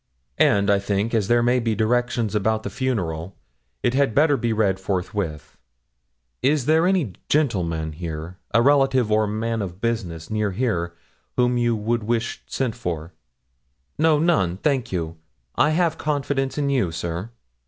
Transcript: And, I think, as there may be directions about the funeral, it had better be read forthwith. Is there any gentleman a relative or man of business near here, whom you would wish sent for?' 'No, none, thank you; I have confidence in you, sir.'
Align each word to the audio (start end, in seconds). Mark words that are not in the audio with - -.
And, 0.39 0.71
I 0.71 0.79
think, 0.79 1.13
as 1.13 1.27
there 1.27 1.43
may 1.43 1.59
be 1.59 1.75
directions 1.75 2.33
about 2.33 2.63
the 2.63 2.71
funeral, 2.71 3.35
it 3.83 3.93
had 3.93 4.15
better 4.15 4.35
be 4.35 4.51
read 4.51 4.79
forthwith. 4.79 5.59
Is 6.41 6.65
there 6.65 6.87
any 6.87 7.13
gentleman 7.29 7.95
a 8.51 8.61
relative 8.63 9.11
or 9.11 9.27
man 9.27 9.61
of 9.61 9.79
business 9.79 10.31
near 10.31 10.53
here, 10.53 10.95
whom 11.37 11.55
you 11.59 11.75
would 11.75 12.01
wish 12.01 12.41
sent 12.47 12.73
for?' 12.73 13.13
'No, 13.99 14.17
none, 14.17 14.57
thank 14.57 14.91
you; 14.91 15.17
I 15.53 15.69
have 15.69 15.99
confidence 15.99 16.57
in 16.57 16.71
you, 16.71 16.91
sir.' 16.91 17.29